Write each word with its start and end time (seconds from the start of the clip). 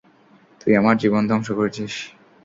তুই 0.61 0.73
আমার 0.75 0.95
জীবন 0.97 1.23
ধ্বংস 1.29 1.47
করেছিস। 1.51 1.93